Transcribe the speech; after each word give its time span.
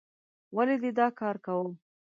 ولې 0.55 0.75
دې 0.81 0.91
دا 0.99 1.07
کار 1.19 1.35
کوو؟ 1.45 1.67